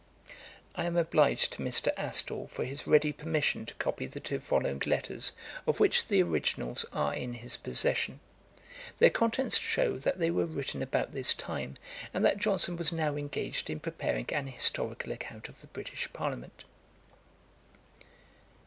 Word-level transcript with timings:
I 0.73 0.85
am 0.85 0.97
obliged 0.97 1.53
to 1.53 1.61
Mr. 1.63 1.89
Astle 1.95 2.49
for 2.49 2.65
his 2.65 2.87
ready 2.87 3.11
permission 3.13 3.67
to 3.67 3.75
copy 3.75 4.07
the 4.07 4.19
two 4.19 4.39
following 4.39 4.81
letters, 4.87 5.31
of 5.67 5.79
which 5.79 6.07
the 6.07 6.23
originals 6.23 6.87
are 6.91 7.13
in 7.13 7.33
his 7.35 7.55
possession. 7.55 8.19
Their 8.97 9.11
contents 9.11 9.59
shew 9.59 9.99
that 9.99 10.17
they 10.17 10.31
were 10.31 10.47
written 10.47 10.81
about 10.81 11.11
this 11.11 11.35
time, 11.35 11.75
and 12.15 12.25
that 12.25 12.39
Johnson 12.39 12.77
was 12.77 12.91
now 12.91 13.15
engaged 13.15 13.69
in 13.69 13.79
preparing 13.79 14.25
an 14.33 14.47
historical 14.47 15.11
account 15.11 15.49
of 15.49 15.61
the 15.61 15.67
British 15.67 16.11
Parliament. 16.11 16.63